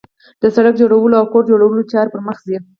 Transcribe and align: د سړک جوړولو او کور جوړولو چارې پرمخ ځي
د 0.41 0.43
سړک 0.55 0.73
جوړولو 0.81 1.15
او 1.19 1.25
کور 1.31 1.43
جوړولو 1.51 1.89
چارې 1.91 2.11
پرمخ 2.13 2.37
ځي 2.47 2.57